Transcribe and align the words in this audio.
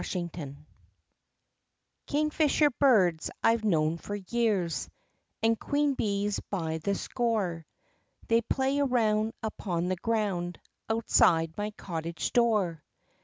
CHAPTER 0.03 0.41
II 0.47 0.55
Kingfisher 2.07 2.71
birds 2.79 3.29
I 3.43 3.55
've 3.55 3.63
known 3.63 3.99
for 3.99 4.15
years 4.15 4.89
And 5.43 5.59
queen 5.59 5.93
bees 5.93 6.39
by 6.49 6.79
the 6.79 6.95
score; 6.95 7.67
T 8.27 8.33
hey 8.33 8.41
play 8.41 8.79
around 8.79 9.33
upon 9.43 9.89
the 9.89 9.95
ground 9.97 10.59
Outside 10.89 11.55
my 11.55 11.69
cottage 11.77 12.33
door. 12.33 12.83